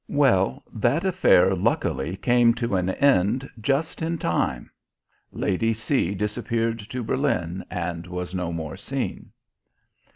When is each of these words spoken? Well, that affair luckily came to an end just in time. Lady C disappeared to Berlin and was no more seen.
Well, 0.09 0.63
that 0.73 1.05
affair 1.05 1.53
luckily 1.53 2.17
came 2.17 2.55
to 2.55 2.75
an 2.75 2.89
end 2.89 3.47
just 3.61 4.01
in 4.01 4.17
time. 4.17 4.71
Lady 5.31 5.75
C 5.75 6.15
disappeared 6.15 6.79
to 6.89 7.03
Berlin 7.03 7.63
and 7.69 8.07
was 8.07 8.33
no 8.33 8.51
more 8.51 8.77
seen. 8.77 9.31